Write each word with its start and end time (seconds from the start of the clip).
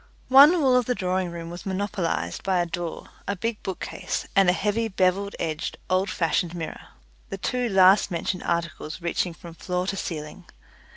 One 0.29 0.59
wall 0.59 0.75
of 0.75 0.85
the 0.87 0.95
drawing 0.95 1.29
room 1.29 1.51
was 1.51 1.63
monopolized 1.63 2.41
by 2.41 2.57
a 2.59 2.65
door, 2.65 3.09
a 3.27 3.35
big 3.35 3.61
bookcase, 3.61 4.25
and 4.35 4.49
a 4.49 4.51
heavy 4.51 4.87
bevelled 4.87 5.35
edged 5.37 5.77
old 5.91 6.09
fashioned 6.09 6.55
mirror 6.55 6.87
the 7.29 7.37
two 7.37 7.69
last 7.69 8.09
mentioned 8.09 8.41
articles 8.41 8.99
reaching 8.99 9.35
from 9.35 9.53
floor 9.53 9.85
to 9.85 9.95
ceiling. 9.95 10.45